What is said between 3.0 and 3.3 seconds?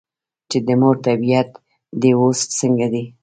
؟"ـ